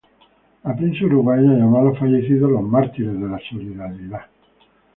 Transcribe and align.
La 0.63 0.73
prensa 0.75 1.05
uruguaya 1.05 1.43
llamó 1.51 1.77
a 1.77 1.83
los 1.83 1.99
fallecidos 1.99 2.49
""los 2.49 2.63
mártires 2.63 3.13
de 3.21 3.27
la 3.27 3.37
solidaridad"". 3.47 4.23